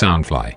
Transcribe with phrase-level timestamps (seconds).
[0.00, 0.52] Soundfly。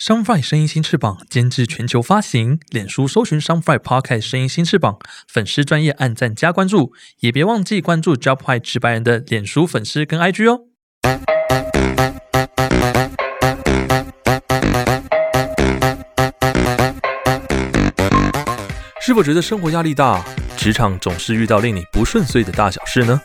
[0.00, 4.98] Soundfly 声音新翅膀监制全球发行，脸书搜寻 Soundfly Podcast 声音新翅膀，
[5.30, 10.60] 粉丝专业按赞加关注，也别忘记关注 Job High 直白人的脸书粉丝跟 IG 哦。
[19.02, 20.24] 是否觉得生活压力大，
[20.56, 23.20] 职场总是遇到令你不顺遂的大小事呢？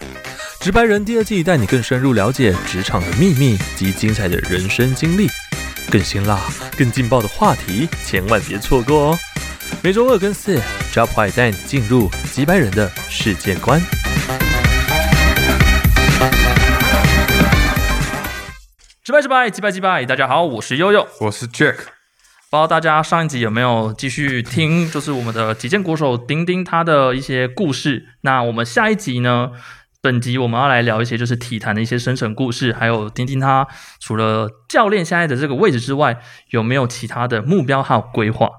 [0.64, 5.28] 直白人第二季带你更深入了解职场的秘密及精彩的人生经历，
[5.92, 6.39] 更辛辣、
[6.78, 9.19] 更劲爆的话题，千万别错过哦！
[9.82, 10.57] 每周二跟四
[10.93, 13.82] ，Job High 带你进入直白人的世界观。
[19.04, 21.05] 直白直白，击败击败，大家好，我是悠悠。
[21.19, 28.05] 我是 Jack，不知道大家上一集有没有继续听，就是我们的击剑国手丁丁他的一些故事。
[28.21, 29.52] 那我们下一集呢？
[30.04, 33.66] 本集我们要来聊一些就是体坛的一些生存故事，还有丁丁他
[34.02, 36.19] 除了教练现在的这个位置之外，
[36.50, 38.50] 有没有其他的目标还有规划？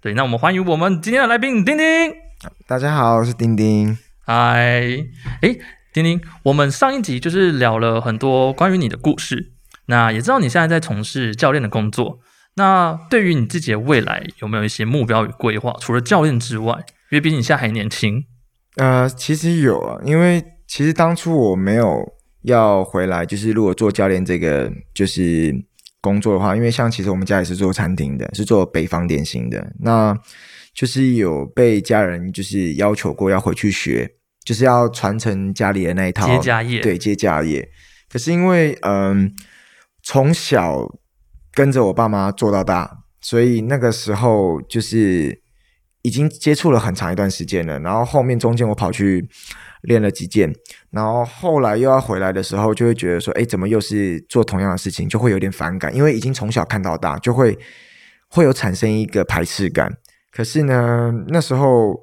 [0.00, 1.86] 对，那我们欢迎我们今天的来宾丁丁。
[2.66, 3.98] 大家好，我是丁丁。
[4.24, 4.70] 嗨，
[5.42, 5.60] 诶，
[5.92, 9.52] 丁丁，我们上一集就是聊了很多关于你的故事，
[9.88, 12.20] 那也知道你现在在从事教练的工作。
[12.54, 15.74] 那对于你自己的未来，有没有一些目标与规划？
[15.82, 16.72] 除了教练之外，
[17.10, 18.24] 因为毕竟你现在还年轻。
[18.76, 22.06] 呃，其实有啊，因为其实当初我没有
[22.42, 25.52] 要回来，就是如果做教练这个就是
[26.00, 30.16] 工作的话，因为像其实我们家也是做餐厅的，是做北方点心的，那
[30.74, 34.08] 就是有被家人就是要求过要回去学，
[34.44, 37.68] 就是要传承家里的那一套接家业对，接家业。
[38.08, 39.34] 可是因为嗯，
[40.02, 40.86] 从小
[41.52, 45.42] 跟着我爸妈做到大，所以那个时候就是
[46.02, 47.78] 已经接触了很长一段时间了。
[47.80, 49.28] 然后后面中间我跑去
[49.88, 50.54] 练了几件，
[50.90, 57.58] 然后后来又要回来的时候，就会觉得说，哎，怎么又是做同样的事情，就会有点反感，因为已经从小看到大，就会
[58.28, 59.92] 会有产生一个排斥感。
[60.30, 62.00] 可是呢，那时候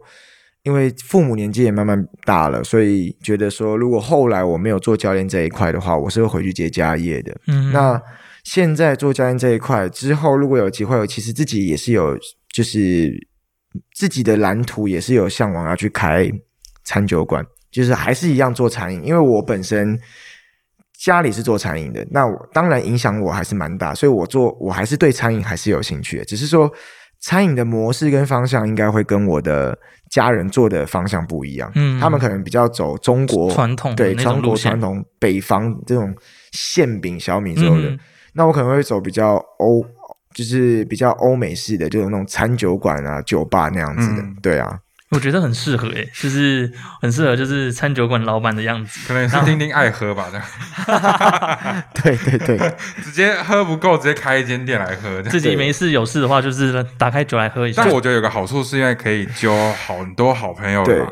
[0.64, 7.38] 因为父母年纪也慢慢大了，所以觉得说，如果后来我没有做教练这一块的话，我是会回去接家业的。
[7.48, 8.02] 嗯，那
[8.44, 12.18] 现在做教练这一块之后，如果有机会，我其实自己也是有，
[12.52, 13.28] 就是
[13.94, 16.30] 自己的蓝图也是有向往要去开
[16.84, 17.46] 餐酒馆，
[17.76, 20.00] 就是还是一样做餐饮，因为我本身
[20.98, 26.72] 家里是做餐饮的，那我当然影响我还是蛮大，所以我做我还是对餐饮还是有兴趣的，只是说
[27.20, 29.78] 餐饮的模式跟方向应该会跟我的
[30.10, 36.16] 家人做的方向不一样，嗯他们可能比较走中国传统的对中国传统北方这种
[36.52, 37.90] 馅饼小米粥的。
[37.90, 38.00] 嗯
[38.38, 39.82] 那我可能会走比较欧，
[40.34, 44.22] 就是比较欧美式的，就是那种餐酒馆啊、酒吧那样子的。
[44.22, 44.78] 嗯对啊，
[45.16, 46.72] 我觉得很适合诶，就是
[47.02, 49.00] 很适合就是餐酒馆老板的样子。
[49.08, 55.22] 可能是丁丁爱喝吧，这样 对对对，直接喝不够，直接开一间店来喝。
[55.24, 57.94] 自己没事有事的话，就是打开酒来喝一下但。
[57.94, 59.54] 我觉得有个好处是因为可以揪
[59.88, 61.08] 很多好朋友对来，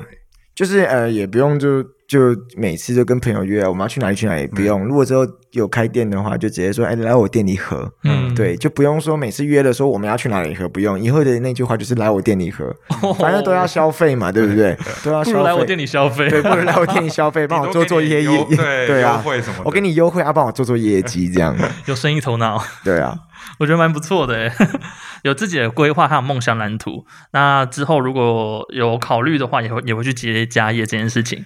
[0.53, 2.19] 就是呃，也不用就就
[2.57, 4.85] 每次就跟朋友约，我们要去哪里去哪里，也不用。
[4.85, 7.91] 如果之后有开店的话，就直接说，哎，来我店里喝。
[8.03, 10.99] 嗯，对，就不用说每次约了说我们要去哪里喝，不用。
[10.99, 12.75] 以后的那句话就是来我店里喝，
[13.17, 14.77] 反正都要消费嘛，对不对？
[15.03, 15.33] 都要消费。
[15.33, 16.29] 不如来我店里消费。
[16.29, 21.55] 对，不如来我店里消费，帮我做做业优业，对 对啊优，惠什么，我给你优惠啊，帮我做做业绩，这样。
[21.87, 23.17] 有生意头脑，对啊，
[23.59, 24.51] 我觉得蛮不错的诶，
[25.23, 27.05] 有自己的规划还有梦想蓝图。
[27.31, 31.45] 那之后如果有考虑的话，也会也会去接家业这件事情。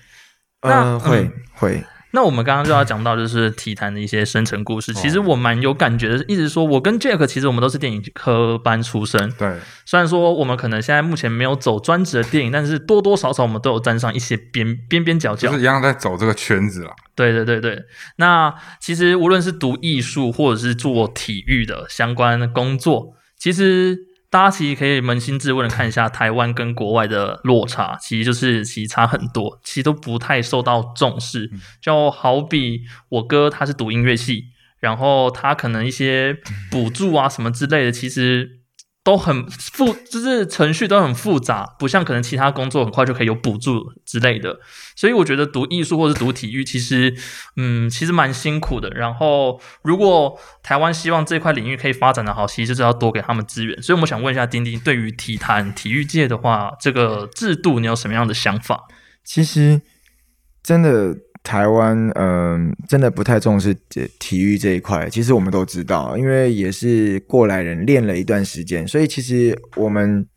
[0.61, 15.49] 那嗯，会嗯会，那我们刚刚就要讲到就是体坛的一些生成故事，其实我蛮有感觉的，一直说我跟 Jack 其实我们都是电影科班出身，对，虽然说我们可能现在目前没有走专职的电影，但是多多少少我们都有沾上一些边边边角角。
[15.49, 15.53] 就。
[15.55, 16.91] 是一样在走这个圈子啦。
[17.15, 17.83] 对对对对，
[18.15, 23.97] 那其实无论是读艺术或者是做体育的相关的工作，其实
[24.29, 31.49] 大家其实可以扪心自问的看一下台湾跟国外的落差，其实就是其实差很多，其实都不太受到重视。
[31.81, 34.45] 就好比我哥他是读音乐系，
[34.79, 36.37] 然后他可能一些
[36.69, 38.56] 补助啊什么之类的，其实
[39.07, 44.59] 都很复，就是程序都很复杂，不像可能其他工作很快就可以有补助之类的。
[44.97, 47.15] 所以我觉得读艺术或是读体育，其实
[47.55, 48.89] 嗯，其实蛮辛苦的。
[48.89, 53.81] 然后如果台湾希望这块领域可以发展的好，其实就是要多给他们资源。
[53.81, 58.89] 所以我们想问一下丁丁，对于体坛体育界的话，这个制度你有什么样的想法？
[59.23, 59.81] 其实
[60.61, 61.15] 真的
[61.47, 65.07] 台湾，嗯、真的不太重视这体育这一块。
[65.09, 70.27] 其实我们都知道，因为也是过来人练了一段时间，所以其实我们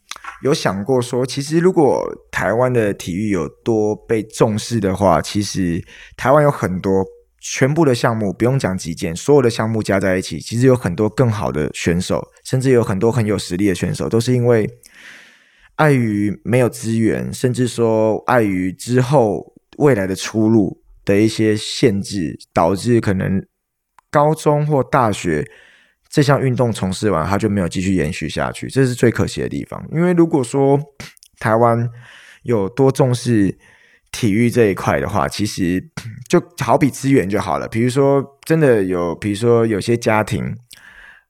[0.45, 5.83] 有想过说，其实如果台湾的体育有多被重视的话，其实
[6.17, 7.05] 台湾有很多
[7.41, 14.71] 全部的项目不用讲击剑，所有的项目加在一起，其实有很多更好的选手，甚至有很多很有实力的选手，都是因为
[15.75, 23.45] 碍于没有资源，甚至说碍于之后未来的出路的一些限制，导致可能
[24.11, 25.45] 高中或大学
[26.09, 29.85] 这项运动从事完，他就没有继续延续下去，这是最可惜的地方。
[29.93, 30.81] 因为如果说
[31.39, 31.89] 台湾
[32.43, 33.57] 有多重视
[34.11, 35.89] 体育这一块的话，其实
[36.29, 37.69] 就好比资源就好了。
[37.69, 40.57] 比如说，真的有，比如说有些家庭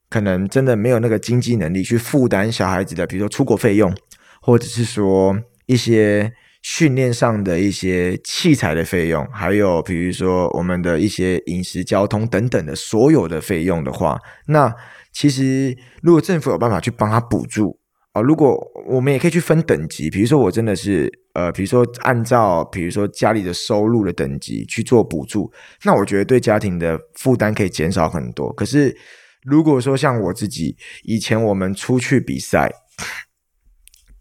[0.08, 3.94] 可能真的没有那个经济能力去负担小孩子的，比如说出国费用，
[4.40, 6.32] 或者是说一些
[6.62, 14.74] 训练上的一些器材的费用，还有比如说我们的一些饮食、交通等等的所有的费用的话，那
[15.12, 17.78] 其实如果政府有办法去帮他补助。
[18.12, 25.48] 啊，如果我们也可以去分等级，比如说我真的是呃，比如说按照比如说家里的收入的等级去做补助，
[25.84, 28.52] 那我觉得对家庭的负担可以减少很多。
[28.54, 28.96] 可是
[29.44, 32.68] 如果说像我自己以前我们出去比赛，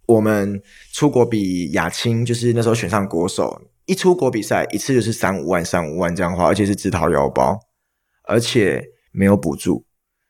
[0.09, 0.59] 我们
[0.91, 7.59] 出国比亚青，就是那时候选上国手，一出国比赛一次就是三五万、三五万这样花，而且是自掏腰包，
[8.23, 9.85] 而且没有补助。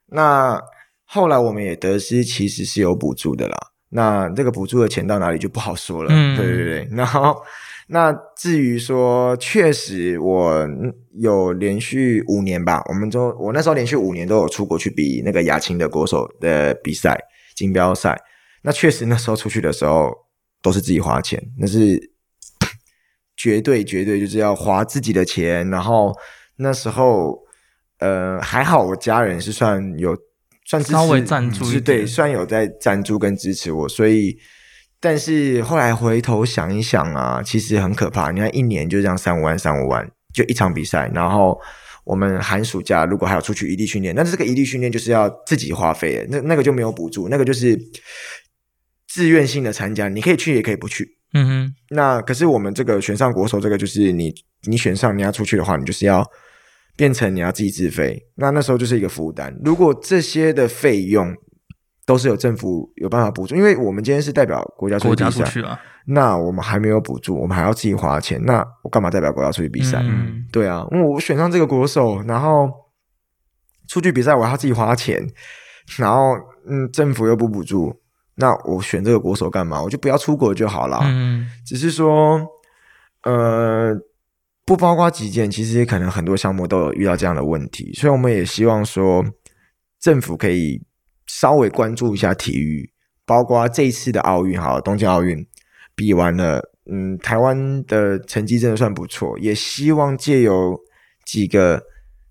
[0.07, 0.61] 那
[1.05, 3.57] 后来我们也得知，其实是有补助的啦。
[3.91, 6.09] 那这个补助的钱到哪里就不好说了。
[6.11, 6.87] 嗯对对对。
[6.91, 7.41] 然后，
[7.87, 10.67] 那至于说，确实我
[11.13, 17.17] 有连续五年吧，我们都我那时候连续五年都有出国去比那个亚青的国手的比赛
[17.55, 18.19] 锦标赛。
[18.61, 20.11] 那确实那时候出去的时候
[20.61, 22.11] 都是自己花钱，那是
[23.37, 25.69] 绝对绝对就是要花自己的钱。
[25.69, 26.13] 然后
[26.57, 27.39] 那时候
[27.99, 30.17] 呃还好，我家人是算有。
[30.65, 34.37] 算支持稍微赞助是点对，算有在赞助跟支持我，所以，
[34.99, 38.29] 但是后来回头想一想啊，其实很可怕。
[38.29, 41.59] 你看一年就这样三五万、三五万，就一场比赛，然后
[42.03, 47.75] 我们寒暑假如果还要出去异地训练，那这个异地训练就是要自己花费的，那那个就没有补助，那个就是
[49.09, 51.17] 自愿性的参加，你可以去也可以不去。
[51.33, 54.33] 嗯哼，那可是我们这个选上国手，这个就是你
[54.63, 56.25] 你选上你要出去的话，你就是要
[56.95, 59.55] 变成你要自己自费，那那时候就是一个负担。
[59.63, 61.35] 如果这些的费用
[62.05, 65.43] 都是有政府有办法补助，因为我们今天是代表国家出去比赛，
[66.07, 69.99] 那我们还没有补助，我们还要自己花钱，那我干嘛代表国家出去比赛？
[70.01, 72.71] 嗯对啊，因为我选上这个国手，然后
[73.87, 75.23] 出去比赛我还要自己花钱，
[75.97, 76.35] 然后
[76.67, 77.95] 嗯，政府又不补助，
[78.39, 79.83] 那我选这个国手干嘛？
[79.83, 80.99] 我就不要出国就好了。
[81.03, 82.39] 嗯只是说，
[83.23, 83.93] 呃，
[84.65, 89.25] 不包括击剑，其实可能很多项目都有遇到这样的问题，所以我们也希望说，
[89.99, 90.81] 政府可以
[91.27, 92.89] 稍微关注一下体育，
[93.25, 95.45] 包括这一次的奥运，好了，东京奥运
[95.93, 100.79] 比完了，嗯，台湾的成绩真的算不错，也希望借由
[101.25, 101.83] 几个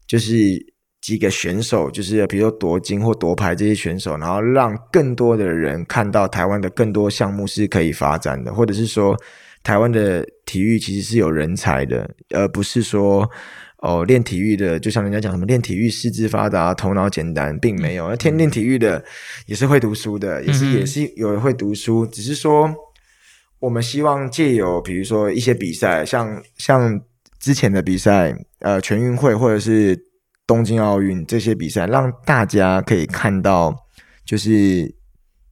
[0.06, 0.77] 就是。
[1.08, 9.16] 几个选手，就是比如说夺金或夺牌这些选手，然后让更多的人看到台湾的更多项目是可以发展的，或者是说
[9.62, 13.26] 台湾的体育其实是有人才的，而不是说
[13.78, 18.10] 哦练体育的，就像人家讲什么练体育四肢发达、头脑简单，并没有。
[18.10, 19.02] 那天练体育的
[19.46, 22.70] 也是会读书的，也是也是有人会读书，只是说
[23.60, 27.00] 我们希望借由比如说一些比赛，像像
[27.40, 29.98] 之前的比赛，呃，全运会或者是
[30.48, 33.72] 东京奥运这些比赛，让大家可以看到，
[34.24, 34.92] 就是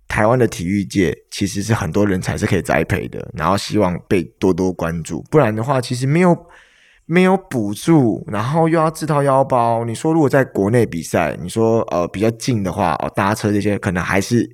[0.09, 5.23] 台湾的体育界其实是很多人才是可以栽培的，然后希望被多多关注。
[5.31, 6.35] 不然的话，其实没有
[7.05, 9.85] 没有补助，然后又要自掏腰包。
[9.85, 14.51] 你说如果在国内比赛，你说呃比较近的话，哦搭车这些可能还是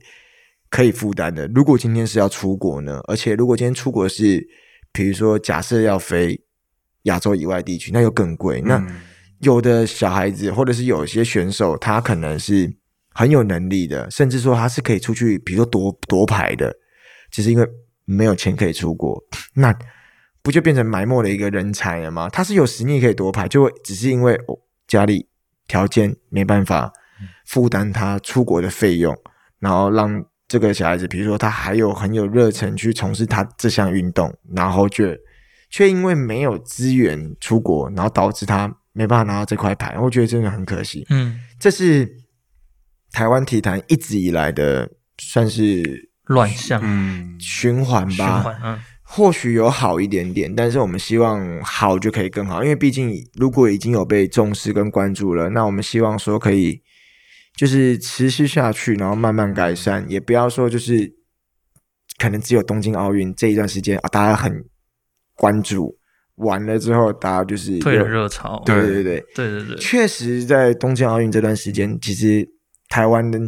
[0.69, 1.47] 可以负担的。
[1.55, 3.01] 如果今天是要出国呢？
[3.07, 4.45] 而且如果今天出国是，
[4.91, 6.41] 比如说假设要飞
[7.05, 8.61] 亚洲以外地区，那又更贵。
[8.63, 8.85] 那
[9.43, 12.73] 有的小孩子，或者是有一些选手，他可能是
[13.13, 16.73] 很有能力的，甚至说他是可以出去，比如说夺夺牌的，
[17.31, 17.67] 只是因为
[18.05, 19.21] 没有钱可以出国，
[19.55, 19.77] 那
[20.43, 22.29] 不就变成埋没了一个人才了吗？
[22.29, 24.39] 他是有实力可以夺牌，就会只是因为、
[24.87, 25.27] 家里
[25.67, 26.93] 条件没办法
[27.45, 29.17] 负担他出国的费用，
[29.59, 35.19] 然后让这个小孩子，比如说他还有很有热忱去从事他这项运动，然后却
[35.69, 41.07] 却因为没有资源出国，然后导致他没办法拿到这块牌，我觉得真的很可惜。
[41.11, 42.09] 嗯，这是
[43.11, 46.81] 台湾体坛一直以来的算是乱象。
[46.83, 48.81] 嗯，循环循吧，环，嗯。
[49.05, 56.81] 或许有好一点点，但是我们希望好就可以更好，因为毕竟如果已经有被重视跟关注了，那我们希望说可以
[57.55, 61.13] 就是持续下去，然后慢慢改善，也不要说就是
[62.17, 64.65] 可能只有东京奥运这一段时间啊，大家很
[65.35, 65.99] 关注
[66.37, 69.77] 完了之后，大家就是退了有热潮，对对对对，对。
[69.77, 72.49] 确实在东京奥运这段时间，其实
[72.89, 73.39] 台湾的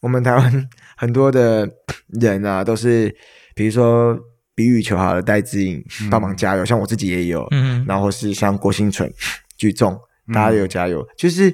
[0.00, 1.68] 我们台湾很多的
[2.08, 3.14] 人啊，都是
[3.54, 4.18] 比如说
[4.54, 7.84] 比羽球好了，戴志颖帮忙加油，像我自己也有，嗯。
[7.86, 9.12] 然后是像郭兴存
[9.56, 9.92] 举重，
[10.28, 11.52] 嗯大家也有加油，就是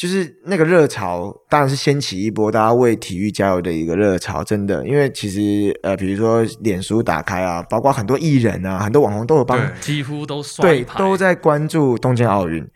[0.00, 12.66] 就是那个热潮，当然是掀起一波大家为体育加油的一个热潮，真的，因为其实呃，比如说脸书打开啊，包括很多艺人啊，很多网红都有帮对几乎都刷对都在关注东京奥运。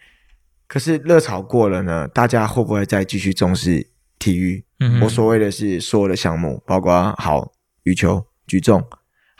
[0.66, 3.88] 可是热潮过了呢，大家会不会再继续重视
[4.19, 4.62] 体育？
[4.81, 7.52] 嗯我所谓的是所有的项目，包括好
[7.85, 8.85] 羽球、举重，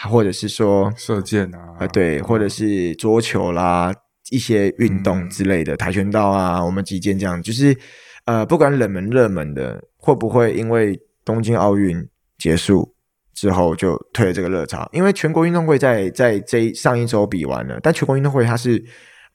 [0.09, 3.93] 或者是说射箭啊，呃对，或者是桌球啦，
[4.31, 7.77] 一些运动嗯之类的，跆拳道啊，我们击剑这样，就是
[8.25, 11.97] 呃，不管冷门热门的，会不会因为东京奥运
[12.39, 12.95] 结束
[13.35, 14.89] 之后就退了这个热潮？
[14.93, 18.83] 因为全国运动会在在这一上一周比完了，但全国运动会它是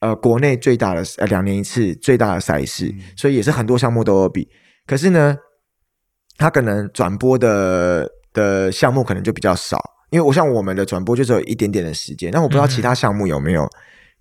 [0.00, 4.48] 呃国内最大的呃两年一次最大的赛事，嗯所以也是很多项目都有比。
[4.86, 5.36] 可是呢，
[6.36, 9.78] 它可能转播的的项目可能就比较少，
[10.10, 13.68] 因为我像我们的转播就只有一点点的时间，那我不知道其他项目有没有。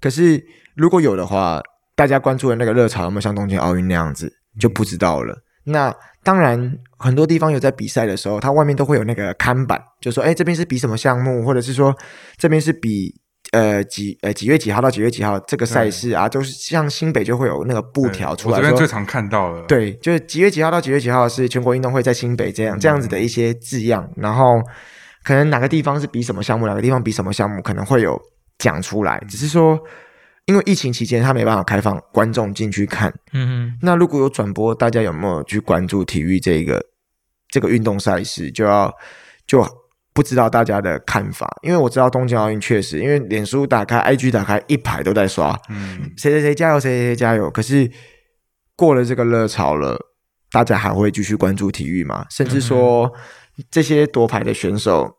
[0.01, 0.43] 可是
[0.75, 1.61] 如果有的话，
[1.95, 5.35] 大家关注的那个热潮有没有像东京奥运那样子，就不知道了。
[5.65, 11.95] 那当然，很多地方有在比赛的时候，它外面都会有那个看板，就说：“哎，这边是比什么项目，或者是说
[12.37, 13.13] 这边是比
[13.51, 22.79] 呃几呃几月几号到几月几号这个赛事啊，就是像新北就会有那个布条出来说我这边最常看到的，，对，就是几月几号到几月几号是全国运动会在新北这样、嗯。
[22.79, 24.59] 这样子的一些字样，然后
[25.23, 28.19] 可能哪个地方是比什么项目，哪个地方比什么项目，可能会有
[28.59, 29.19] 讲出来。
[29.27, 29.79] 只是说，
[30.45, 36.85] 因为疫情期间他没办法开放观众进去看，嗯那如果有转播，大家有没有去关注体育这个
[37.47, 38.93] 这个运动赛事，就要
[39.47, 39.65] 就
[40.13, 41.47] 不知道大家的看法。
[41.61, 47.49] 因为我知道东京奥运确实，因为脸书打开、IG 打开，一排都在刷，嗯，谁谁谁加油，谁谁谁加油。
[47.49, 47.89] 可是
[48.75, 49.97] 过了这个热潮了，
[50.51, 52.25] 大家还会继续关注体育吗？
[52.29, 53.13] 甚至说、
[53.69, 55.17] 这些夺牌的选手，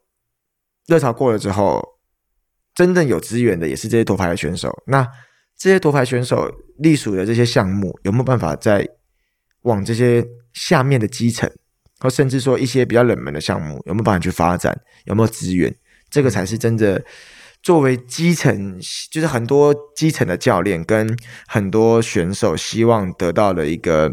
[0.87, 2.00] 热潮过了之后，
[2.75, 4.71] 真正有资源的也是这些夺牌的选手。
[4.87, 5.07] 那
[5.57, 8.89] 这些夺牌选手隶属的这些项目，有没有办法在
[9.63, 11.51] 往这些下面的基层，
[11.99, 14.81] 或甚至说一些比较冷门的项目，有没有办法去发展？
[15.05, 15.75] 有没有资源？
[16.09, 17.05] 这个才是真的。
[17.63, 21.15] 作为基层，就是很多基层的教练跟
[21.47, 24.11] 很多选手希望得到的一个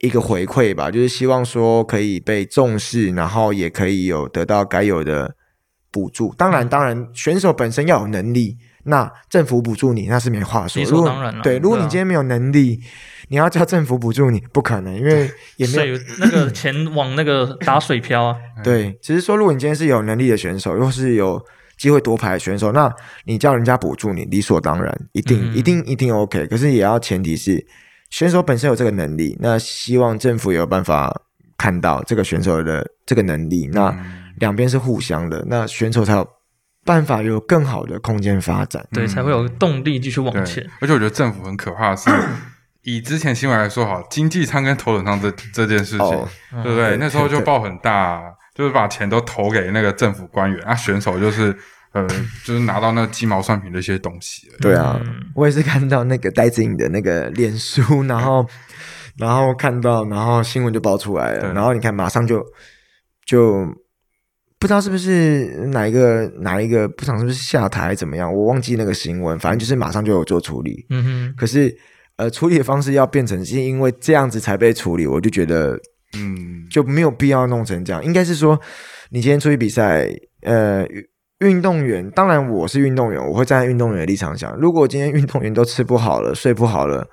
[0.00, 5.34] 一个回馈吧，就是希望说可以被重视，然后也可以有得到该有的
[5.94, 6.34] 补助。
[6.36, 10.82] 当然，当然，选手本身要有能力，那政府补助你那是没话说。
[10.82, 12.80] 理所当然了对，如果你今天没有能力，
[13.28, 21.40] 你要叫政府补助你，不可能，因为 也哼，没有 那个钱往那个打水漂啊， 对，只是说，如果你今天是有能力的选手，又是有
[21.78, 22.92] 机会夺牌的选手，那
[23.24, 26.46] 你叫人家补助你，理所当然，一定、嗯一定一定 OK。
[26.48, 27.64] 可是也要前提是
[28.10, 31.22] 选手本身有这个能力，那希望政府有办法
[31.56, 36.26] 看到这个选手的这个能力，那嗯两边是互相的，那选手才有
[36.84, 38.86] 办法有更好的空间发展。
[38.92, 42.10] 对，嗯才会有动力继续往前。，而且我觉得政府很可怕的是，
[42.82, 46.28] 以之前新闻来说，好，经济舱跟头等舱这这件事情，哦
[46.62, 46.90] 对不对？
[46.90, 48.22] 对那时候就对报很大，
[48.54, 51.56] 就是把钱都投给那个政府官员，啊，选手就是
[51.92, 52.06] 呃，
[52.44, 54.48] 就是拿到那鸡毛蒜皮的一些东西。
[54.60, 58.46] 对啊，嗯我也是看到那个戴志颖的那个脸书，然后
[59.16, 62.44] 然后看到，然后新闻就爆出来了，然后你看马上就
[63.24, 63.64] 就
[64.64, 70.86] 不知道是不是哪一个哪一个部长是不是下台怎么样，我忘记那个新闻，反正就是马上就有做处理。
[70.88, 71.76] 嗯哼，可是
[72.16, 75.78] 呃，处理的方式要变成是因为这样子才被处理，我就觉得
[76.16, 78.02] 嗯，就没有必要弄成这样。
[78.02, 78.58] 应该是说，
[79.10, 80.08] 你今天出去比赛，
[80.40, 80.82] 呃，
[81.40, 87.06] 运运动员，当然我是运动员，我会站在运动员的立场想，如果今天运动员都吃不好了，睡不好了，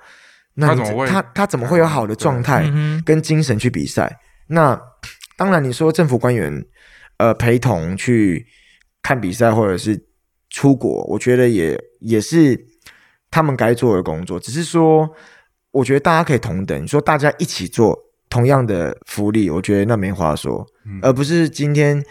[0.54, 2.64] 那他怎么会他他怎么会有好的状态
[3.04, 4.10] 跟精神去比赛？
[4.48, 4.80] 那
[5.36, 6.64] 当然，你说政府官员
[7.22, 8.44] 呃陪同去
[9.00, 10.06] 看比赛或者是
[10.50, 12.66] 出国，我觉得也也是
[13.30, 14.40] 他们该做的工作。
[14.40, 15.08] 只是说，
[15.70, 17.96] 我觉得大家可以同等，你说大家一起做
[18.28, 22.02] 同样的福利，我觉得那没话说，嗯而不是今天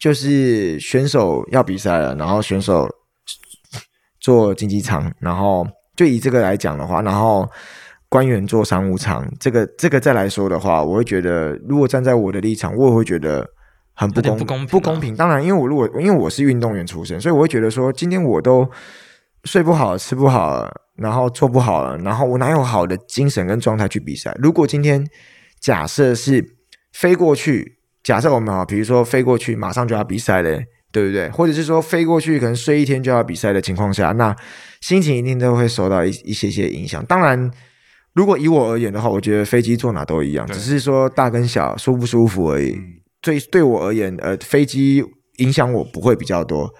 [0.00, 2.88] 就是选手要比赛了，然后选手
[4.18, 7.48] 做竞技场，然后就以这个来讲的话，然后
[8.08, 13.48] 官员做商务舱，这个这个再来说的话，我会觉得，如果站在我的立场，我也会觉得
[13.96, 15.16] 很不公不公平啊不公平。
[15.16, 18.70] 当然，因为我如果因为我是运动员出身，所以我会觉得说，今天我都
[19.44, 24.36] 睡不好、吃不好了，然后做不好了，然后我哪有好的精神跟状态去比赛？
[24.38, 25.04] 如果今天
[25.58, 26.56] 假设是
[26.92, 31.30] 飞过去，假设我们啊，比如说飞过去马上就要比赛嘞，对不对？
[31.30, 34.36] 或者是说飞过去可能睡一天就要比赛的情况下，那
[34.80, 37.02] 心情一定都会受到一一些些影响。
[37.06, 37.50] 当然，
[38.12, 42.72] 如果以我而言的话，我觉得飞机坐哪都一样，只是说大跟小舒不舒服而已。
[42.72, 42.92] 嗯
[43.26, 45.04] 对对我而言，呃，飞机
[45.38, 46.72] 影响我不会比较多，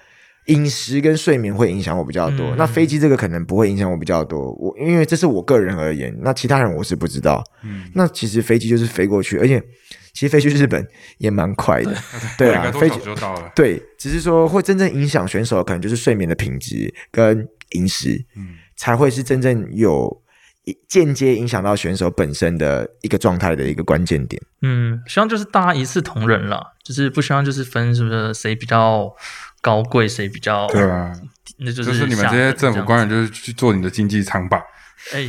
[0.47, 2.47] 饮食跟睡眠会影响我比较多。
[2.53, 7.43] 嗯那飞机这个可能不会影响我比较多，我因为这是我个人而言，那其他人我是不知道。
[7.65, 9.61] 嗯，那其实飞机就是飞过去，而且
[10.13, 10.87] 其实飞去日本
[11.19, 11.95] 也蛮快的，
[12.39, 13.51] 对啊 飞机就到了。
[13.55, 20.23] 对，只是说会真正影响选手，可能就是睡眠的品质跟饮食，嗯，才会是真正有
[20.89, 24.43] 间接影响到选手本身的一个状态的一个关键点。
[24.63, 29.09] 嗯，希望就是大家一视同仁了，就是不希望就是分是不是谁比较
[29.61, 31.13] 高贵，谁比较对啊，
[31.59, 34.61] 那就就是是你们这些政府官员，就是去做你的经济舱吧。
[35.13, 35.29] 哎，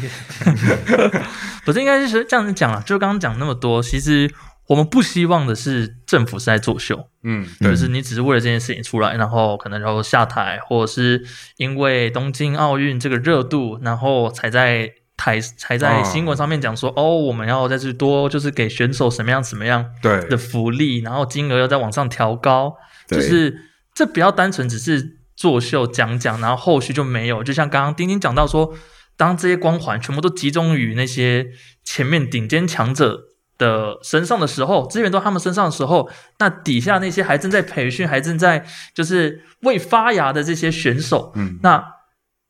[1.63, 4.33] 不是应该是这样子讲了，就刚刚讲那么多，其实
[4.67, 11.23] 我们不希望的是政府是在作秀，嗯，就是你只是为了这件事情出来，然后可能然后下台，或者是
[11.57, 22.75] 因为东京奥运这个热度，然后才在台才在哦新闻上面讲说，哦，我们要再去多就是给选手什么样什么样对的福利，然后金额要再往上调高，
[23.07, 23.59] 就是
[23.93, 27.43] 这不要单纯只是作秀讲讲，然后后续就没有。
[27.43, 28.73] 就像刚刚丁丁讲到说，
[29.17, 31.47] 当这些光环全部都集中于那些
[31.83, 33.19] 前面顶尖强者
[33.57, 36.07] 的身上的时候，资源都他们身上的时候，
[36.37, 41.83] 那底下那些还正在培训、还正在就是未发芽的这些选手，嗯，那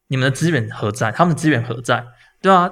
[0.09, 1.11] 你们的资源何在？
[1.11, 2.05] 他们的资源何在？
[2.41, 2.69] 对啊，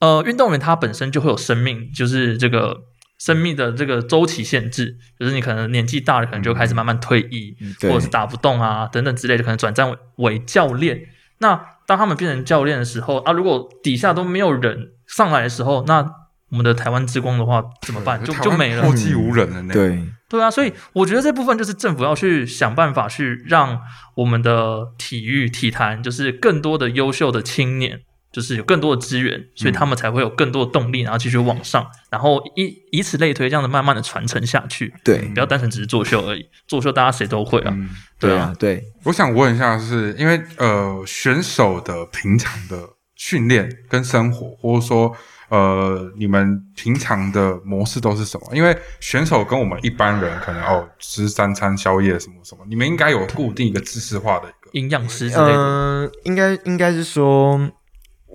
[0.00, 2.82] 呃，运动员他本身就会有生命，就是这个
[3.18, 11.00] 生命的这个周期限制，就是你可能年纪大了，可能就开始慢慢退役，对或者是打不动啊等等之类的，可能转战为为教练。
[11.38, 16.04] 那当他们变成教练的时候啊，如果底下都没有人上来的时候，那
[16.50, 18.22] 我们的台湾之光的话怎么办？
[18.24, 18.94] 就就没了后。
[18.94, 23.80] 继无人了呢。，对，对啊，所以我觉得这部分就是政府要去想办法去让
[24.14, 28.00] 我们的体育体坛，就是更多的优秀的青年，
[28.36, 34.92] 就是有更多的资源，所以他们才会有更多的动力，然后继续往上，然后以以此类推，这样的慢慢的传承下去。
[35.02, 37.72] 对，不要单纯只是作秀而已，作秀大家谁都会啊。
[37.74, 37.88] 嗯，
[38.20, 42.78] 对啊，对，我想问一下是，因为呃，选手的平常的
[43.14, 45.16] 训练跟生活，或者说
[45.48, 48.54] 呃，你们平常的模式都是什么？
[48.54, 54.70] 因为选手跟我们一般人可能哦吃三餐宵夜什么什么，你们应该有固定一个知识化的一个。
[54.72, 57.58] 营养师之类的，嗯、应该应该是说，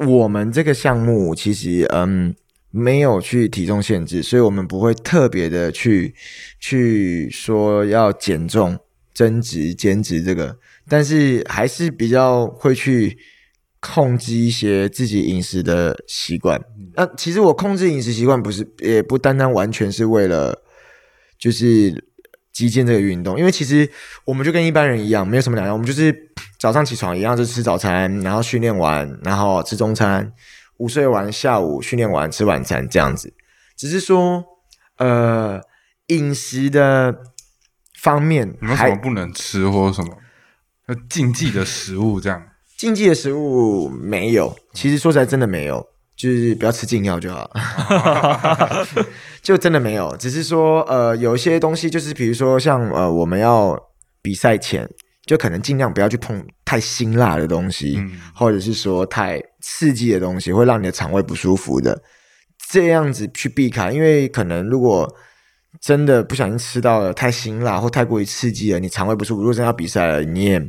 [0.07, 2.35] 我们这个项目其实嗯
[2.71, 6.15] 没有去体重限制，所以我们不会特别的去
[6.59, 8.79] 去说要减重、
[9.13, 13.17] 增脂、减脂这个，但是还是比较会去
[13.79, 16.59] 控制一些自己饮食的习惯。
[16.93, 20.63] 那、其实我控制饮食习惯不是，也不单单完全是为了
[21.37, 22.05] 就是
[22.51, 23.89] 击剑这个运动，因为其实
[24.25, 26.15] 我们就跟一般人一样，没有什么两样，我们就是
[26.59, 30.31] 早上起床一样就吃早餐，然后训练完，然后吃中餐，
[30.77, 33.33] 午睡完，下午训练完吃晚餐这样子。
[33.77, 34.43] 只是说，
[34.97, 35.61] 呃，
[36.07, 37.15] 饮食的
[37.99, 40.17] 方面有什么不能吃或者什么
[40.87, 42.43] 呃禁忌的食物这样？
[42.77, 47.49] 禁忌的食物没有，其实说起来真的没有，就是不要吃禁药就好，
[49.41, 50.15] 就真的没有。
[50.17, 53.75] 只是说，呃，有一些东西就是，比如说像呃，我们要
[54.21, 54.87] 比赛前，
[55.25, 62.01] 就可能尽量不要去碰太辛辣的东西，嗯或者是说太刺激的东西，会让你的肠胃不舒服的。
[62.69, 65.11] 这样子去避开，因为可能如果
[65.79, 70.61] 真的不小心吃到了太辛辣或太过于刺激了，你肠胃不舒服，如果真的要比赛了，你也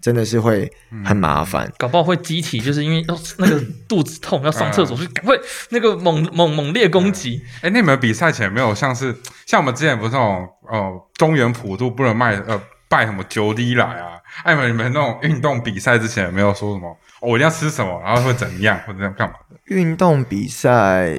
[0.00, 0.70] 真的是会
[1.04, 1.70] 很麻烦。
[1.78, 5.36] 搞不好会机体，就是因为要那个肚子痛要上厕所，就赶快
[5.70, 7.42] 那个猛猛猛烈攻击。
[7.62, 9.14] 哎，那你们比赛前有没有像是
[9.46, 14.18] 像我们之前不是那种哦中原普渡不能卖呃拜什么九里来啊？
[14.44, 19.74] 哎，你们你们那种运动比赛之前有没有说什么、哦我一定要吃什么，然后会怎样或者干嘛的？
[19.74, 21.18] 运动比赛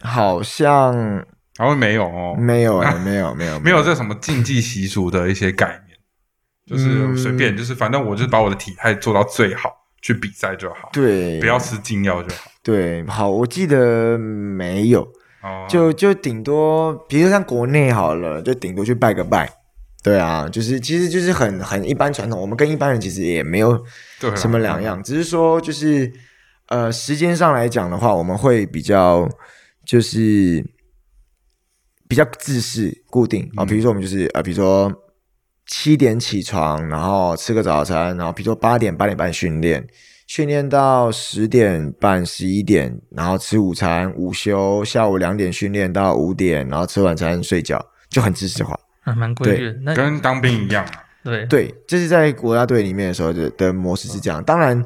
[0.00, 0.96] 好像
[1.56, 5.87] 然后没有哦，没有哎、没有没有 没有这什么竞技习俗的一些概念，
[6.68, 9.70] 就是随便，就是反正我就是把我的体态做到最好，
[10.02, 12.50] 去比赛就好，对，不要吃禁药就好。
[12.62, 13.04] 对。
[13.06, 15.02] 好，我记得没有，
[15.42, 19.50] 哦，就就顶多，比如说像国内好了，就顶多去拜个拜。
[20.00, 23.84] 对啊，就是其实就是很很一般传统，我们跟一般人其实也没有
[24.36, 26.10] 什么两样，只是说就是
[26.68, 29.28] 呃时间上来讲的话，我们会比较
[29.84, 30.64] 就是
[32.06, 34.90] 比较自式固定啊、比如说我们就是呃比如说
[35.68, 39.86] 七点起床，然后吃个早餐，然后比如说八点八点半训练，
[40.26, 48.78] 训练到十点半十一点，然后吃午餐，午休，下午两点训练到五点，然后吃晚餐睡觉，就很知识化。
[49.00, 49.78] 还蛮规律的。
[49.82, 51.04] 那跟当兵一样啊。
[51.24, 54.42] 对对，这是在国家队里面的时候的的模式是这样。
[54.44, 54.82] 当然，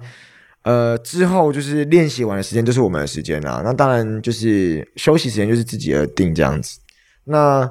[0.63, 3.63] 呃，之后就是练习完的时间就是我们的时间啦。
[3.65, 6.81] 那当然就是休息时间就是自己而定这样子。
[7.25, 7.71] 那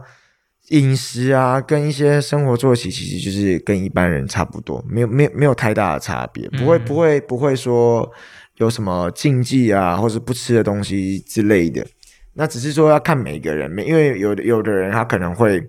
[0.71, 8.10] 饮食啊，跟一些生活作息其实就是跟一般人差不多，没有没有没有太大的差别，不会嗯不会不会说
[8.55, 11.86] 有什么禁忌啊，或是不吃的东西之类的。
[12.34, 15.62] 那只是说要看每个人，每因为有的有的人他可能会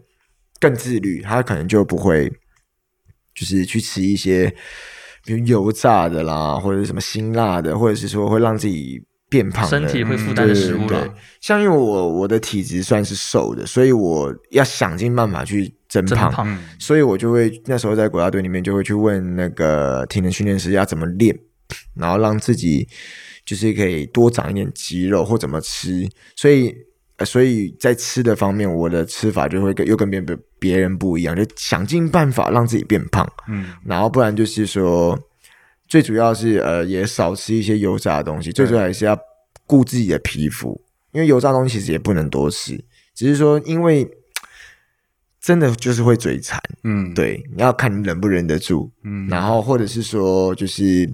[0.61, 2.31] 更自律，他可能就不会
[3.35, 4.49] 就是去吃一些
[5.25, 11.09] 比如油炸的啦，或者是什么辛辣的，或者是说会让自己变胖身体会负担的食物了。
[11.40, 21.35] 像因为我我的体质算是瘦的，所以我要想尽办法去增胖，所以我就会那时候在国家队里面就会去问那个体能训练师要怎么练，
[21.95, 22.87] 然后让自己
[23.47, 26.75] 就是可以多长一点肌肉或怎么吃，所以。
[27.18, 35.16] 呃所以在吃的方面，我的吃法就会跟又跟别别别人不一样，就想尽办法让自己变胖，嗯，然后不然就是说，
[35.93, 39.15] 最主要是呃也少吃一些油炸的东西，最主要还是要
[39.67, 42.83] 顾自己的皮肤，因为油炸东西其实也不能多吃，
[43.15, 44.11] 只是说因为
[45.39, 51.13] 真的就是会嘴馋，嗯，，对，你要看你忍不忍得住，嗯，然后或者是说就是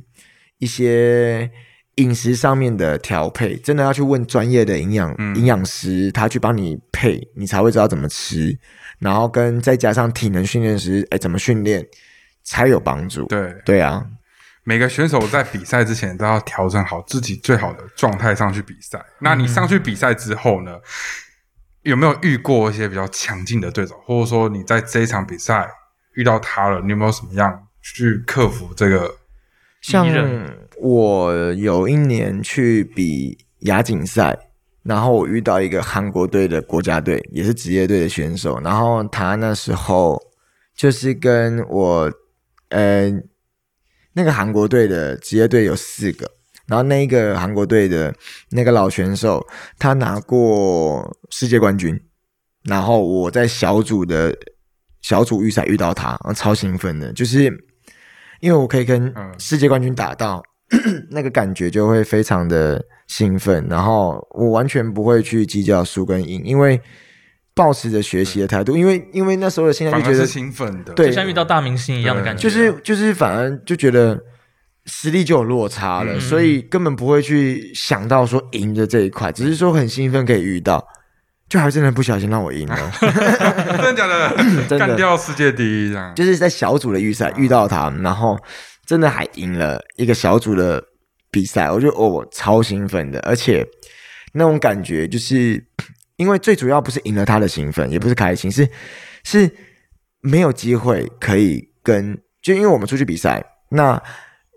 [0.58, 1.50] 一些
[1.96, 5.34] 饮食上面的调配，真的要去问专业的营养嗯。
[5.34, 8.56] 营养师，他去帮你配，你才会知道怎么吃，
[9.00, 11.84] 然后跟再加上体能训练师，哎，怎么训练
[12.44, 13.26] 才有帮助？
[13.26, 14.06] 对，对啊，
[14.68, 19.02] 每个选手在比赛之前都要调整好自己最好的状态上去比赛。
[19.18, 20.78] 那你上去比赛之后呢？
[21.84, 25.66] 有没有遇过一些比较强劲的对手，或者说你在这一场比赛
[26.16, 29.16] 遇到他了，你有没有什么样去克服这个？
[29.80, 30.06] 像
[30.76, 34.38] 我有一年去比亚锦赛，
[34.82, 40.20] 然后我遇到一个韩国队的国家队，也是职业队的选手，然后他那时候
[40.76, 42.12] 就是跟我，
[42.68, 43.10] 呃，
[44.18, 46.28] 那个韩国队的职业队有四个，
[46.66, 48.12] 然后那一个韩国队的
[48.50, 49.46] 那个老选手，
[49.78, 51.96] 他拿过世界冠军，
[52.64, 54.36] 然后我在小组的
[55.02, 57.44] 小组预赛遇到他，超兴奋的，就是
[58.40, 59.32] 因为我可以跟嗯。
[59.38, 60.42] 世界冠军打到，
[61.10, 66.80] 那个感觉就会非常的兴奋，然后我完全不会去计较输跟赢，因为
[67.58, 71.06] 抱持着学习的态度，因为因为那时候的心态就觉得是兴奋的，对。
[71.06, 74.16] 就像遇到大明星一样的感觉，就是就是反而就觉得
[74.86, 76.20] 实力就有落差了，嗯。
[76.20, 80.86] 所以根本不会去想到说赢的这一块，只是说很兴奋可以遇到，
[81.48, 84.36] 就还真的不小心让我赢了， 真的假的？
[84.68, 84.78] 真的。
[84.78, 86.14] 干掉世界第一这样。
[86.14, 88.38] 就是在小组的预赛遇到他，然后
[88.86, 90.80] 真的还赢了一个小组的
[91.32, 93.66] 比赛，我就哦超兴奋的，而且
[94.34, 95.60] 那种感觉就是
[96.18, 98.68] 因为最主要不是赢了他的兴奋，也不是开心，是
[99.24, 99.50] 是
[100.20, 104.02] 没有机会可以跟，就因为我们出去比赛，那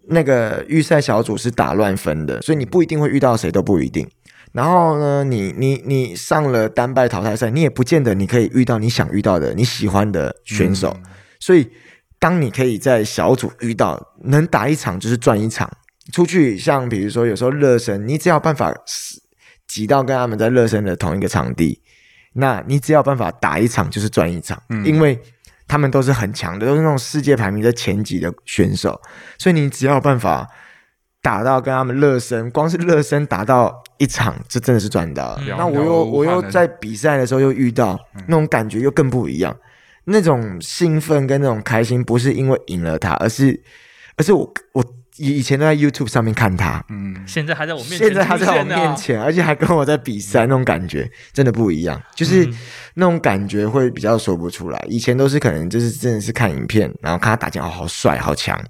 [0.10, 4.06] 那个预赛小组是打乱分的，所以你不一定会遇到谁都不一定。
[4.52, 10.94] 然后呢，你你你上了单败淘汰赛，你也不见得你可以遇到你想遇到的你喜欢的选手。
[11.06, 11.68] 嗯所以，
[12.20, 15.68] 当你可以在小组遇到能打一场就是赚一场，
[16.14, 18.72] 出去像比如说有时候热身，你只要有办法
[19.72, 21.82] 挤到跟他们在热身的同一个场地，
[22.34, 25.18] 那你只要有办法打一场就是赚一场，嗯因为
[25.66, 29.00] 他们都是很强的，都是那种世界排名在前几的选手，
[29.38, 30.46] 所以你只要有办法
[31.22, 35.40] 打到跟他们热身，光是热身打到一场，这真的是赚到了。
[35.40, 39.56] 嗯那我又我又在比赛的时候又遇到那种感觉又更不一样，
[40.04, 43.64] 那种兴奋跟那种开心，不是因为赢了他，而是
[44.18, 44.84] 而是我我
[45.18, 52.58] 以以前都在 YouTube 上面看他，嗯，现在还在我面前，现在他在我面，前，而且还跟我在比赛，那种感觉真的不一样，就是嗯。
[52.94, 54.86] 那种感觉会比较说不出来。
[54.90, 58.62] 以前都是可能就是真的是看影片，然后看他打架，哦，好帅，好强。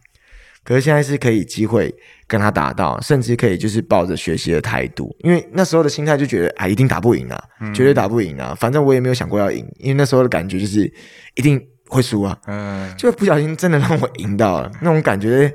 [0.63, 1.91] 可是现在是可以机会
[2.27, 10.81] 跟他打到，甚至可以就是抱着学习的态度，因为那时候的心态就觉得啊，一定打不赢啊，绝对打不赢啊，反正我也没有想过要赢，因为那时候的感觉就是
[11.33, 15.51] 一定会输啊，嗯，就不小心真的让我赢到了，那种感觉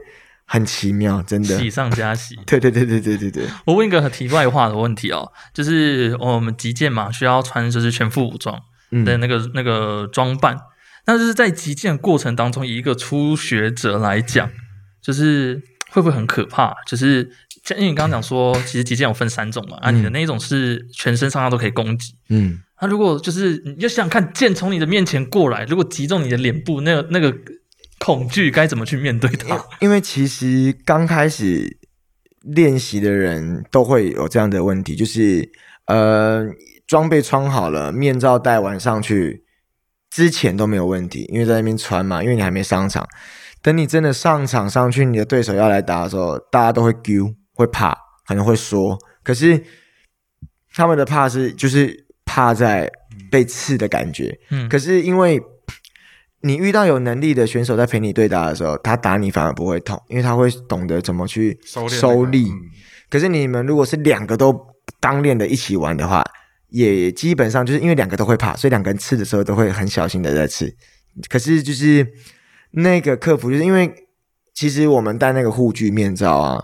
[0.47, 1.59] 很奇妙，真的。
[1.59, 2.37] 喜上加喜。
[2.47, 8.59] 对对对对对对对，我问一个很题外话的问题哦，就是我们击剑嘛，需要穿就是全副武装
[8.93, 10.57] 嗯的那个、那个装扮。
[11.05, 14.51] 但是在击剑过程当中，以一个初学者来讲，
[15.03, 16.75] 就是会不会很可怕？
[16.87, 17.31] 就是
[17.65, 22.15] 像因为你刚刚讲说，其实击剑有分三种嘛，啊，你的那一种是全身上下都可以攻击。
[22.29, 22.61] 嗯。
[22.81, 27.35] 那、如果就是你就想想看，剑从你的面前过来，如果击中你的脸部，那个那个
[27.99, 29.65] 恐惧该怎么去面对它？
[29.81, 31.79] 因为其实刚开始
[32.43, 35.51] 练习的人都会有这样的问题，就是
[35.87, 36.47] 呃，
[36.87, 39.45] 装备穿好了，面罩戴完上去，
[40.11, 43.07] 之前都没有问题，因为在那边穿嘛，因为你还没上场。
[43.63, 48.97] 等你真的上场上去，你的对手要来打的时候，大家都会丢，会怕，可能会说。
[49.25, 49.65] 可是
[50.73, 52.89] 他们的怕是就是怕在
[53.29, 54.39] 被刺的感觉。
[54.51, 55.43] 嗯可是因为
[56.47, 62.49] 你遇到有能力的选手在陪你对打的时候，他打你反而不会痛，因为他会懂得怎么去收力。
[62.49, 62.61] 嗯
[63.09, 64.53] 可是你们如果是两个都
[65.01, 66.25] 刚练的一起玩的话，
[66.71, 70.75] 也基本上就是因为两个都会怕，所以两个人刺的时候都会很小心的在刺。
[71.29, 72.05] 可是就是
[72.73, 73.89] 那个客服，就是因为
[74.53, 76.61] 其实我们戴那个护具面罩啊，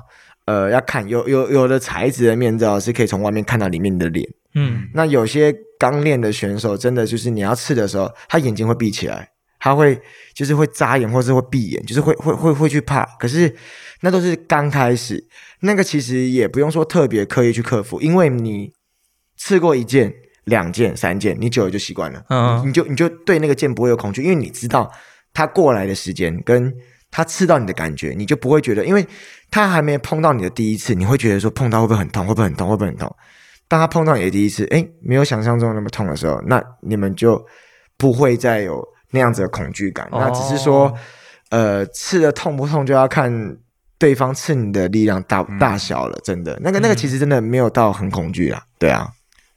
[0.47, 4.29] 呃，要看有有有的材质的面罩是可以从外面看到里面的脸。
[4.57, 9.29] 嗯那有些刚练的选手，真的就是你要刺的时候，他眼睛会闭起来，
[9.63, 9.97] 他会
[10.35, 13.05] 就是会眨眼，或是会闭眼，就是会会会会去怕。
[13.21, 13.55] 可是
[14.01, 15.25] 那都是刚开始，
[15.61, 18.73] 那个其实也不用说特别刻意去克服，因为你
[19.37, 20.13] 刺过一件、
[20.47, 24.91] 两件、三件，你久了就习惯了，嗯你就你就对那个剑不会有恐惧，因为你知道
[25.33, 26.75] 他过来的时间跟
[27.13, 29.07] 他刺到你的感觉，你就不会觉得，因为
[29.49, 33.15] 他还没碰到你的第一次，你会觉得说碰到会不会很痛，会不会很痛，会不会很痛？
[33.69, 37.41] 当他碰到你的第一次，哎，没有想象中那么痛的时候，那你们就
[37.97, 40.07] 不会再有那样子的恐惧感。
[40.11, 40.93] 哦那只是说，
[41.51, 43.57] 呃，刺的痛不痛就要看
[43.99, 46.19] 对方刺你的力量大大小了。
[46.25, 48.65] 真的，那个那个嗯其实真的没有到很恐惧啦。
[48.79, 49.09] 对啊，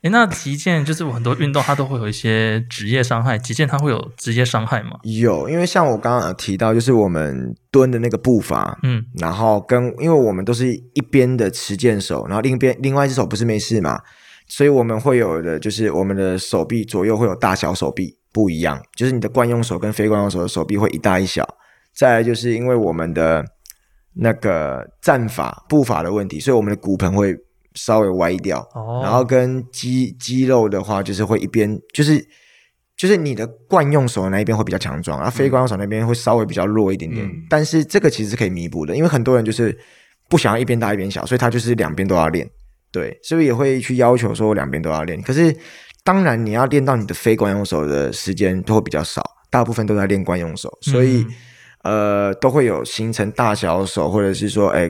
[0.04, 5.00] 诶，那击剑就是很多运动它都会有一些职业伤害，击剑它会有职业伤害吗？
[5.04, 14.00] 有，因为像我刚刚有提到，就是我们蹲的那个步伐，嗯然后跟因为我们都是一边的持剑手，然后另一边另外一只手不是没事嘛，
[14.48, 21.48] 所以我们会有的就是我们的手臂左右会有大小手臂不一样，就是你的惯用手跟非惯用手的手臂会一大一小。
[21.94, 23.42] 再来就是因为我们的
[24.16, 27.34] 那个战法步伐的问题，所以我们的骨盆会
[27.76, 32.22] 稍微歪掉，哦，然后跟肌肌肉的话，就是会一边就是
[32.98, 37.26] 就是你的惯用手的那一边会比较强壮，然后非惯用手那边会稍微比较弱一点点。
[37.26, 39.78] 嗯但是这个其实是可以弥补的，因为很多人就是
[40.28, 42.46] 不想要一边大一边小，所以他就是两边都要练。
[42.92, 45.22] 对，所以也会去要求说两边都要练。
[45.22, 45.56] 可是
[46.06, 51.26] 当然你要练到你的非惯用手的时间都会比较少，大部分都在练惯用手，所以、
[51.84, 54.90] 呃都会有形成大小手或者是说哎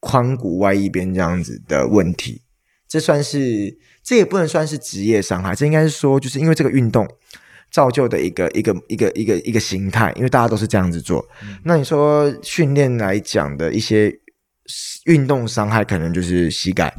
[0.00, 2.42] 髋骨外一边这样子的问题。
[2.88, 7.06] 这算是，这也不能算是职业伤害，这应该是说，就是因为这个运动
[7.70, 11.22] 造就的一个一个一个一个一个形态，因为大家都是这样子做。
[11.64, 14.10] 那你说训练来讲的一些
[15.04, 16.90] 运动伤害，可能就是膝盖，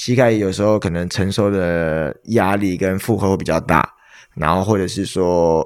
[0.00, 3.86] 膝盖有时候可能承受的压力跟负荷会比较大，
[4.34, 5.62] 然后或者是说，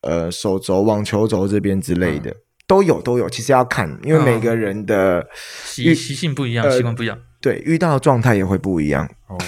[0.00, 2.34] 呃，手肘、网球肘这边之类的。
[2.66, 5.24] 都有都有，其实要看，因为每个人的、
[5.64, 7.16] 习习性不一样，呃习惯不一样。
[7.40, 9.08] 对遇到的状态也会不一样。
[9.28, 9.38] 哦，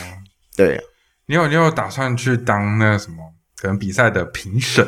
[0.57, 0.81] 对，
[1.27, 3.17] 你有你有打算去当那什么
[3.57, 4.87] 可能比赛的评审，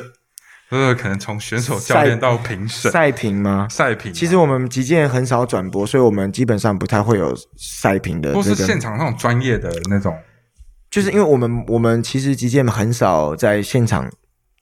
[0.74, 3.68] 就是可能从选手教练到评审赛评吗？
[3.70, 8.66] 赛评啊，其实我们击剑很少转播，所以我们基本上不太会有赛评的或是这个。
[8.66, 10.16] 现场那种专业的那种
[10.90, 14.10] 就是因为我们我们其实击剑很少在现场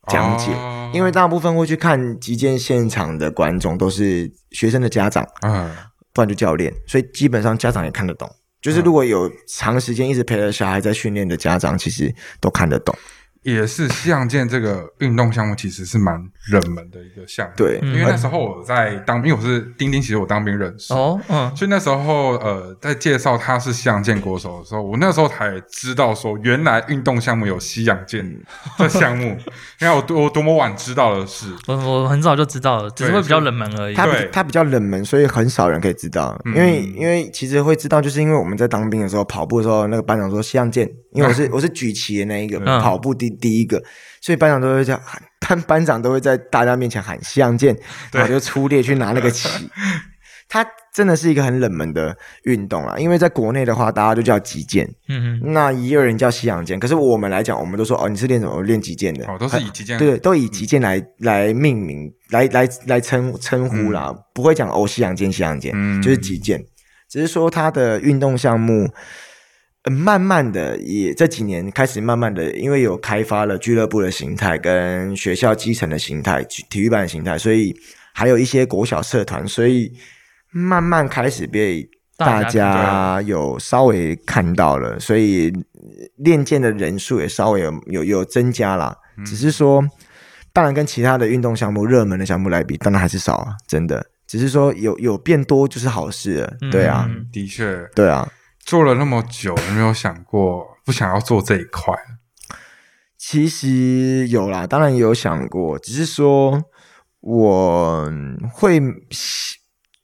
[0.07, 5.71] 讲解，哦因为大部分会去看击剑现场的观众都是学生的家长，嗯
[6.13, 8.29] 不然就教练，所以基本上家长也看得懂。
[8.61, 12.95] 就是如果有长时间一直陪着小孩在训练的家长，其实都看得懂。
[13.43, 16.19] 也是西洋剑这个运动项目其实是蛮
[16.51, 17.93] 冷门的一个项目，对，嗯。
[17.93, 28.29] 因为那时候我在当，因为我是丁丁，其实我当兵认识，哦，嗯，所以那时候呃在介绍他是西洋剑国手的时候，我那时候才知道说原来运动项目有西洋剑
[28.77, 29.37] 这项目，
[29.79, 33.95] 你看我多我多么晚知道的事，我我很早就知道了，只是会比较冷门而已。
[33.95, 34.29] 他比对。
[34.33, 36.35] 它比较冷门，所以很少人可以知道。
[36.45, 36.55] 嗯。
[36.55, 42.81] 因为因为其实会知道，就是因为我们在当兵的时候跑步的时候，那个班长说西洋剑，因为我是 我是举旗的那一个，嗯。
[42.81, 43.81] 跑步第第一个，
[44.21, 47.77] 所以班长都会叫喊班班长都会在大家面前喊西洋剑，
[48.11, 49.47] 然后就出列去拿那个旗。
[50.49, 56.79] 它真的是一个很冷门的运动啦，因为在国内的话，大家都叫击剑，嗯嗯，那也有人叫西洋剑。
[56.79, 58.53] 可是我们来讲，我们都说哦，你是练什么？
[58.57, 59.25] 我练击剑的。
[59.25, 66.63] 哦，都是以击剑对，都以击剑来来命名，来来来称称呼啦，不会讲哦西洋剑西洋剑，嗯就是击剑。
[67.09, 68.87] 只是说它的运动项目，
[69.83, 77.75] 呃慢慢的也这几年开始慢慢的，因为有开发了俱乐部的形态跟学校基层的形态、体体育班的形态，所以
[78.13, 79.91] 还有一些国小社团，所以
[80.51, 81.83] 慢慢开始被
[82.15, 88.95] 大大家家有稍微看到了，所以呃练剑的人数也稍微有有有增加啦。
[89.17, 89.83] 嗯只是说，
[90.53, 94.05] 当然跟其他的运动项目、热门的项目来比，当然还是少啊，真的。
[94.25, 98.27] 只是说有有变多就是好事了，嗯对啊，嗯的确对啊。
[98.65, 101.93] 做了那么久，有没有想过不想要做这一块？
[103.17, 106.63] 其实有啦，当然也有想过，只是说
[107.21, 108.09] 我
[108.53, 108.81] 会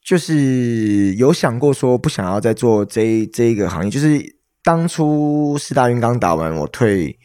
[0.05, 7.17] 就是有想过说不想要再做这这一个行业，就是当初四大运刚打完我退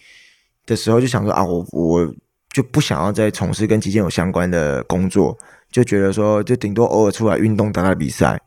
[0.66, 2.14] 的时候，就想说啊，我我
[2.52, 5.36] 就不想要再从事跟击剑有相关的工作，
[5.70, 8.40] 就觉得说就顶多偶尔出来运动打打比赛。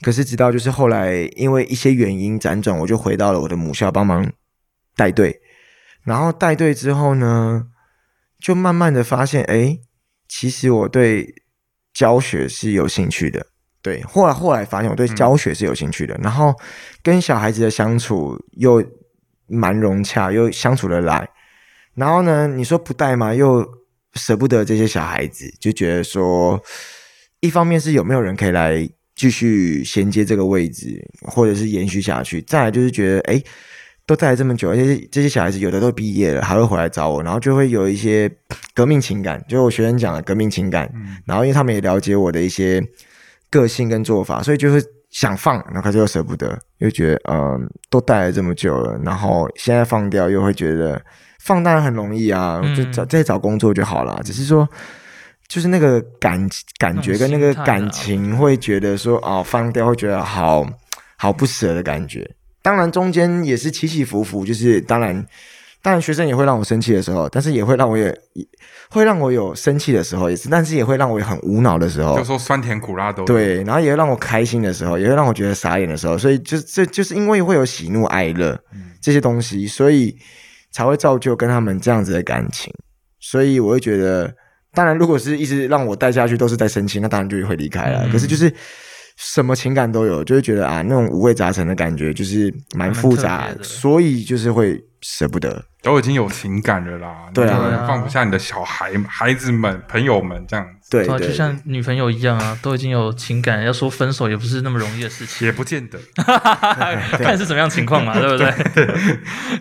[0.00, 4.32] 可是直到就是后来因为一些原因辗转，我就回到了我的母校帮忙
[4.96, 5.40] 带队。
[6.04, 7.66] 然后带队之后呢，
[8.38, 9.78] 就慢慢的发现，哎，
[10.28, 11.34] 其实我对
[11.92, 13.46] 教学是有兴趣的。
[13.82, 16.16] 对，后来后来发现我对教学是有兴趣的。
[16.22, 16.54] 然后
[17.02, 18.82] 跟小孩子的相处又
[19.46, 21.28] 蛮融洽，又相处的来。
[21.94, 23.34] 然后呢，你说不带嘛？
[23.34, 23.66] 又
[24.14, 26.62] 舍不得这些小孩子，就觉得说，
[27.40, 32.40] 一方面是有没有人可以来继续衔接这个位置，或者是延续下去。
[32.46, 33.42] 再来就是觉得，哎。
[34.08, 38.26] 都带了这么久，而且这些小孩子有的都毕业了，还会回来找我，然后就会有一些
[38.74, 40.90] 革命情感，就我学生讲的革命情感。
[41.26, 42.82] 然后因为他们也了解我的一些
[43.50, 50.98] 个性跟做法，所以就会想放，然后可是又舍不得，又觉得嗯，都带了这么久了，然后现在放掉，又会觉得
[51.40, 54.18] 放当然很容易啊，就找再找工作就好了。
[54.24, 54.66] 只是说，
[55.48, 60.68] 就是那个感感觉跟那个感情，会觉得说哦，放掉会觉得好
[61.16, 62.30] 好不舍的感觉。
[62.60, 65.26] 当然，中间也是起起伏伏，就是当然，
[65.80, 68.14] 当然学生也会让我生气的时候，但是也会让我也
[68.90, 78.58] 会让我有生气的时候，也是，但是也会让我很无脑的时候，就说酸甜苦辣都对，然后也会让我开心的时候，也会让我觉得傻眼的时候，所以就这就是因为会有喜怒哀乐
[79.00, 80.14] 这些东西，所以
[80.70, 82.70] 才会造就跟他们这样子的感情，
[83.18, 84.34] 所以我会觉得，
[84.78, 88.08] 当然，如果是一直让我带下去都是在生气，那当然就会离开了。
[88.12, 88.52] 可是就是。
[89.20, 95.60] 什么情感都有，就会觉得啊，那种五味杂陈的感觉，就是蛮复杂，所以就是会舍不得。
[95.82, 100.90] 都已经有情感了啦，对啊，放不下你的小孩、孩子们、朋友们这样子。
[100.92, 105.98] 对，就像女朋友一样啊，都已经有情感，要说分手也不是那么容易的事情，也不见得，
[107.18, 108.48] 看是什么样情况嘛，对不 对？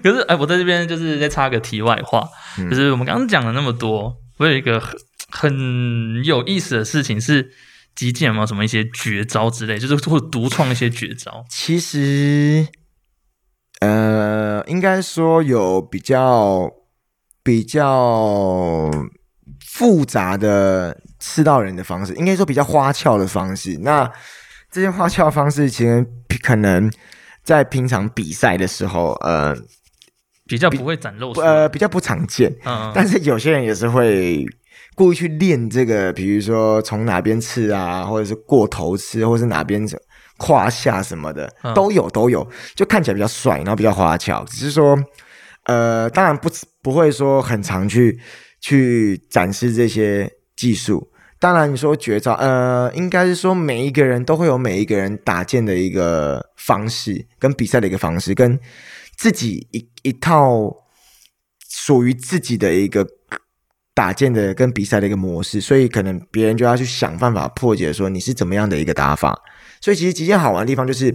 [0.04, 2.24] 可是，哎，我在这边就是再插个题外话，
[2.70, 4.80] 就是我们刚刚讲了那么多，我有一个
[5.30, 7.52] 很很有意思的事情是。
[7.98, 11.44] 击剑有没有什么一些绝招之类，就是会独创一些绝招？
[11.50, 12.68] 其实，
[13.80, 16.72] 呃，应该说有比较
[17.42, 18.92] 比较
[19.66, 23.80] 复杂的刺到人的方式，应该说比较花俏的方式。
[23.82, 24.08] 那
[24.70, 26.06] 这些花俏方式，其实
[26.44, 26.92] 可能
[27.42, 29.58] 在平常比赛的时候，呃，
[30.46, 32.56] 比较不会展露，呃，比较不常见。
[32.64, 34.46] 嗯，但是有些人也是会。
[34.98, 39.88] 故意去练这个，比如说从哪边刺啊，或者是过头刺，或者是哪边
[40.38, 44.44] 胯下什么的都有，都有，就看起来比较帅，然后比较花俏。
[44.46, 44.98] 只是说，
[45.66, 46.50] 呃，当然不
[46.82, 48.20] 不会说很常去
[48.60, 51.08] 去展示这些技术。
[51.38, 58.60] 当然你说绝招，呃，应该是说每一个人都会有每一个人打剑的一个方式，跟比赛的一个方式，跟
[59.16, 60.76] 自己一一套
[61.70, 63.06] 属于自己的一个。
[63.98, 69.36] 打剑的跟比赛的一个模式，所以可能别人就要去想办法破解，说你是怎么样的一个打法。
[69.82, 71.12] 所以其实极剑好玩的地方就是，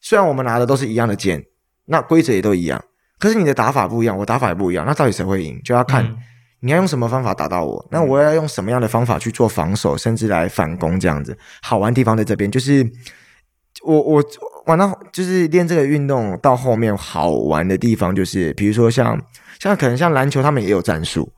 [0.00, 1.44] 虽然我们拿的都是一样的剑，
[1.86, 2.80] 那规则也都一样，
[3.18, 6.16] 可是你的打法不一样，我打法也不一样，那到底谁会赢，就要看
[6.60, 11.36] 你要用什么方法打到我，那我要用什么样的方法去做防守，甚至来反攻这样子。
[11.60, 12.88] 好玩地方在这边，就是
[13.82, 14.24] 我我
[14.66, 19.20] 玩到就是练这个运动到后面好玩的地方，就是比如说像
[19.58, 21.32] 像可能像篮球，他们也有战术。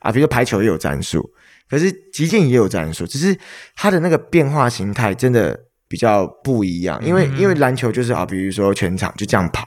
[0.00, 1.30] 啊，比如说排球也有战术，
[1.68, 3.34] 可是击剑也有战术，只是
[3.76, 5.58] 它的那个变化形态真的
[5.88, 7.00] 比较不一样。
[7.04, 9.62] 因为因为篮球就是啊，比如说全场就这样跑，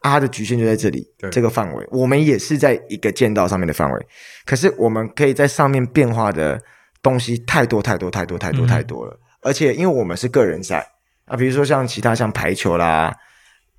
[0.00, 1.88] 啊，它的局限就在这里这个范围。
[1.90, 4.06] 我们也是在一个剑道上面的范围，
[4.44, 6.60] 可是我们可以在上面变化的
[7.02, 9.18] 东西太多太多太多太多太多了。
[9.42, 10.86] 而且因为我们是个人赛
[11.24, 13.14] 啊，比如说像其他像排球啦。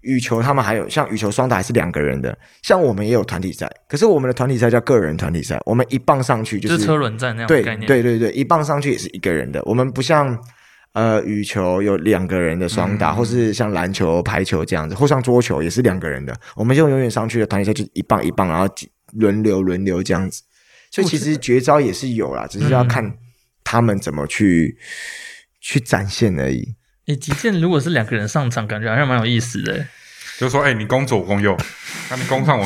[0.09, 10.35] 羽球他们还有像羽球双打还是两个人的，像我们也有团体赛，可是我们的团体赛叫个人团体赛，我们一棒上去就是车轮战那样对概念，对对对，一棒上去也是一个人的，我们不像
[10.93, 18.67] 呃羽球有两个人的双打，或是像篮球、排球这样子，或像桌球也是两个人的，我们就永远上去的团体赛就是一棒一棒，然后
[19.13, 20.41] 轮流轮流这样子，
[20.89, 23.13] 所以其实绝招也是有啦，只是要看
[23.63, 24.77] 他们怎么去
[25.61, 26.75] 去展现而已。
[27.05, 29.85] 你极限如果是两个人上场，感觉好像蛮有意思的。
[30.37, 31.57] 就是说，哎，你攻左，攻右，
[32.11, 32.65] 那你攻上我，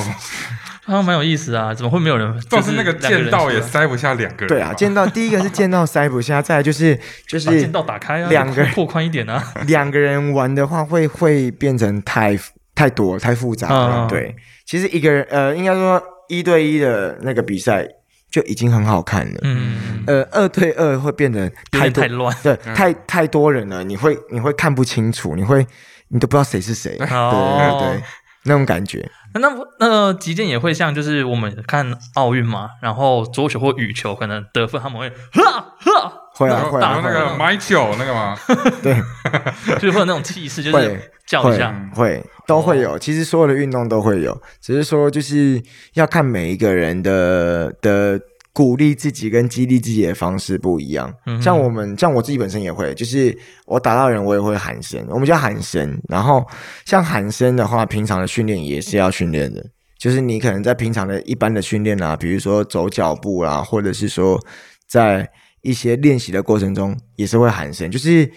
[0.86, 1.74] 好像蛮有意思啊。
[1.74, 2.39] 怎么会没有人？
[2.49, 4.47] 就是那个剑道也塞不下两个人。
[4.47, 9.41] 对啊，剑道第一个是剑道塞不下，再就是就是剑道打开啊，两个扩宽一点啊。
[9.68, 12.38] 两个人玩的话，会会变成太
[12.76, 14.07] 太多太复杂了。
[14.09, 14.36] 对，
[14.66, 17.88] 其实一个人呃，应该说一对一的那个比赛
[18.32, 19.39] 就已经很好看了。
[19.43, 22.36] 嗯，呃，二对二会变得太太乱。
[22.43, 25.66] 对，嗯太太多人了，你会你会看不清楚，你会
[26.14, 28.03] 你都不知道谁是谁，对哦对对，
[28.43, 29.09] 那种感觉。
[29.34, 29.49] 那
[29.80, 38.38] 那击剑也会像，就是我们看奥运嘛，然后桌球或羽球可能得分他们会哈哈，会啊然后会啊会然后那个啊，买酒那个嘛，
[38.84, 38.95] 对，
[39.80, 41.74] 就是会有那种气势，就是叫一下。
[41.95, 42.99] 会都会有。
[42.99, 45.59] 其实所有的运动都会有，只是说就是
[45.95, 48.20] 要看每一个人的的
[48.54, 51.12] 鼓励自己跟激励自己的方式不一样。
[51.26, 53.36] 嗯像我们，像我自己本身也会，就是
[53.66, 55.99] 我打到人我也会喊声，我们叫喊声。
[56.08, 56.45] 然后
[56.86, 59.66] 像喊声的话，平常的训练也是要训练的。
[59.97, 64.39] 就是你可能在平常的一般的训练啊，比如说走脚步啦、或者是说
[64.88, 65.28] 在
[65.62, 67.89] 一些练习的过程中，也是会喊声。
[67.89, 68.30] 就是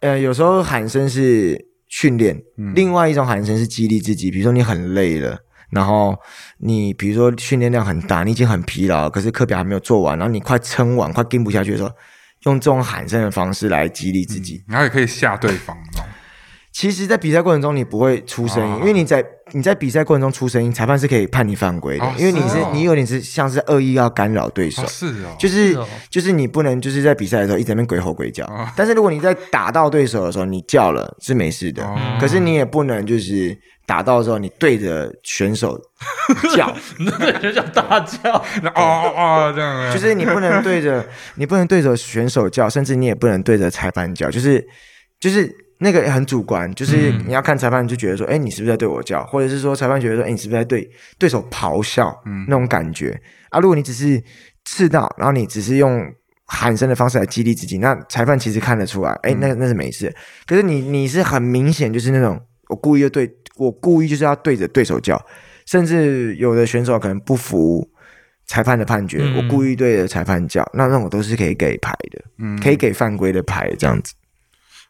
[0.00, 4.30] 呃，有时候喊声是训练，嗯另外一种喊声是激励自己。
[4.30, 5.36] 比如说你很累了，
[5.72, 6.14] 然后
[6.58, 11.90] 你比如说训练量很大，你已经很疲劳，可是课表还没有做完，然后你快撑完、快跟不下去的时候，
[12.44, 14.62] 用这种喊声的方式来激励自己。
[14.68, 15.76] 然后也可以吓对方。
[16.72, 24.82] 其实，在比赛过程中你不会出声音，哦因为你在你在比赛过程中出声音，裁判是可以判你犯规的，哦因为你是是哦你有点是像是恶意要干扰对手。
[24.82, 25.86] 哦，是哦，就是是哦。
[26.08, 28.66] 就是你不能就是在比赛的时候一直在鬼吼鬼叫，哦。
[28.74, 31.94] 但是如果你在打到对手的时候你叫了是没事的，哦。
[32.18, 33.54] 可是你也不能就是
[33.86, 35.78] 打到的时候你对着选手
[36.54, 36.74] 叫，
[37.18, 38.44] 对，选手大叫。
[38.62, 41.04] 那哦哦哦这样，就是你不能对着
[41.34, 44.64] 你不能对着选手叫，甚至你也不能对着裁判叫，就是
[45.20, 52.44] 就是那个很主观，就是嗯你要看裁判就觉得说，哎、你是不是在对我叫，或者是说裁判觉得说，哎、你是不是在对对手咆哮，嗯。
[52.48, 53.20] 那种感觉。
[53.50, 53.58] 啊。
[53.58, 54.22] 如果你只是
[54.64, 56.00] 刺到，然后你只是用
[56.46, 60.14] 喊声的方式来激励自己，那裁判其实看得出来，哎、那那是没事。
[60.46, 63.26] 可是你你是很明显就是那种我故意要对
[63.56, 65.20] 我故意就是要对着对手叫，
[65.66, 67.90] 甚至有的选手可能不服
[68.46, 74.14] 裁判的判决，嗯我故意对着裁判叫，那那种都是可以给牌的，嗯可以给犯规的牌这样子。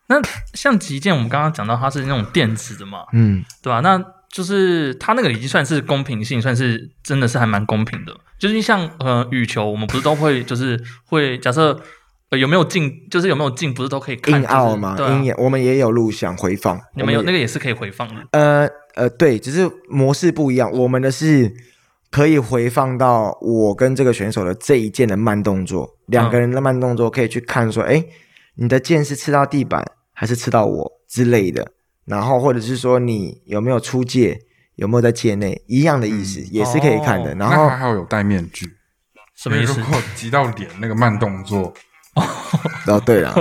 [0.09, 0.21] 那
[0.55, 8.15] 像击剑，我们刚刚讲到它是那种电子的嘛，嗯，对吧、那就是它那个已经算是公平性，算是真的是还蛮公平的。
[8.39, 11.81] 就是像呃羽球，我们不是都会就是会假设、
[12.33, 18.27] 呃、有没有进，就是有没有进，不是都可以看硬澳嘛，就是、对、啊，硬我们也有录像回放，你们有我也那个也是可以回放的。
[18.33, 20.73] 呃呃，对，只是模式不一样。
[20.73, 21.53] 我们的是
[22.11, 28.03] 可以回放到我跟这个选手的这一件的慢动作，两个人的慢动作可以去看说，哎、
[28.55, 31.73] 你的剑是刺到地板还是刺到我之类的。
[32.07, 34.39] 然后或者是说你有没有出界，
[34.77, 37.33] 有没有在界内，一样的意思、也是可以看的。
[37.33, 38.67] 哦然后还好有戴面具，
[39.37, 39.87] 什么意思如？
[39.87, 41.73] 果击到脸那个慢动作，
[42.87, 43.35] 哦，对了，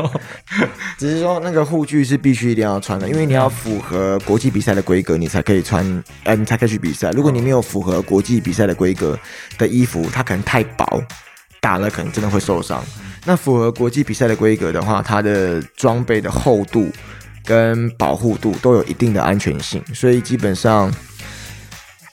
[0.98, 5.86] 只是说那个护具是必须一定要穿的，因为你要符合国际比赛的规格，你才可以穿，
[6.24, 7.12] 呃，你才可以去比赛。
[7.12, 9.20] 如果你没有符合国际比赛的规格
[9.58, 11.04] 的衣服，它可能太薄，
[11.60, 12.82] 打了可能真的会受伤。
[13.26, 16.90] 那符合国际比赛的规格的话，它的装备的厚度
[17.44, 20.90] 跟保护度都有一定的安全性，所以基本上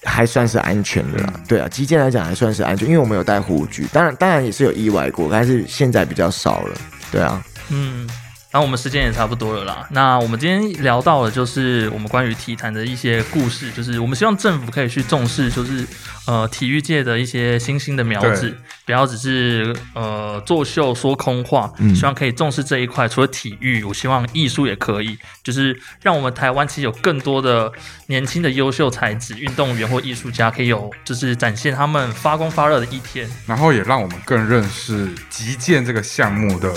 [0.04, 1.32] 还算是安全的啦。
[1.48, 6.76] 对啊，击剑来讲还算是安全，因为我们有带护具，当然当然也是有意外过，但是现在比较少了。
[7.10, 8.08] 对啊，嗯，
[8.50, 9.86] 然后我们时间也差不多了啦。
[9.90, 15.86] 那我们今天聊到的就是我们关于体坛的一些故事，就是我们希望政府可以去重视，就是
[16.26, 21.70] 呃体育界的一些新兴的苗子，不要只是呃作秀说空话。
[21.78, 23.06] 嗯希望可以重视这一块。
[23.08, 27.72] 除了体育，我希望艺术也可以，就是让我们台湾其实有更多的
[28.06, 33.28] 年轻的优秀才子、运动员或艺术家，可以有就是展现他们发光发热的一天。
[33.46, 36.72] 然后也让我们更认识击剑这个项目的，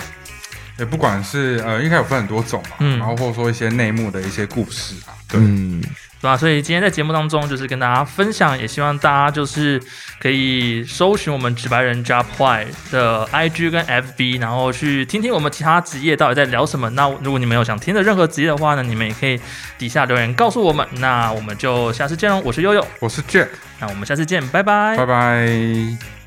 [0.82, 9.80] 也不管是呃，应该有分很多种嘛，嗯然后或者说一些内幕的一些故事啊，对，嗯，对吧、所以今天在节目当中，就是跟大家分享，也希望大家就是
[10.20, 16.90] 可以搜寻我们直白人 Job White 的 IG 跟 FB，然后去听听我们其他职业到底在聊什么。
[16.90, 19.40] 那如果你们有想听的任何职业的话呢，你们也可以
[19.78, 20.88] 底下留言告诉我们。
[20.96, 26.21] 那我们就下次见喽，我是悠悠，我是 Jack，那我们下次见，拜拜拜拜。